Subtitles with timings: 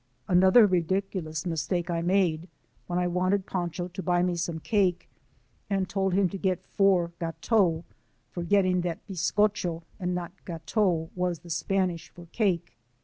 [0.27, 2.47] Another ridiculous mistake I made
[2.87, 5.07] when I wanted Pancho to buy me some cake,
[5.69, 7.83] and told him to get lowr gateaux,
[8.31, 12.75] forgetting that biz caclio and not gateau was the Spanish for cake.